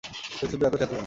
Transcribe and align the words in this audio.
শুধুশুধু 0.31 0.63
এত 0.65 0.73
চ্যাঁতো 0.73 0.87
কেন? 0.91 0.99